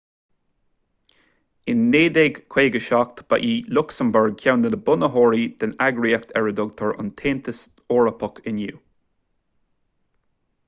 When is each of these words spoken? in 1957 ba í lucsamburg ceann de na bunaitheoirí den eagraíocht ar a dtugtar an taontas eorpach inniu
in 1.71 1.77
1957 1.95 3.25
ba 3.33 3.37
í 3.49 3.51
lucsamburg 3.77 4.39
ceann 4.45 4.63
de 4.65 4.71
na 4.75 4.79
bunaitheoirí 4.87 5.43
den 5.65 5.75
eagraíocht 5.87 6.33
ar 6.41 6.49
a 6.53 6.53
dtugtar 6.61 6.97
an 7.03 7.11
taontas 7.21 7.59
eorpach 7.99 8.41
inniu 8.53 8.81